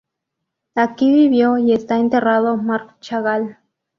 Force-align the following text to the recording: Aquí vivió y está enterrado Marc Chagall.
Aquí 0.73 1.11
vivió 1.13 1.59
y 1.59 1.73
está 1.73 1.99
enterrado 1.99 2.57
Marc 2.57 2.99
Chagall. 3.01 3.59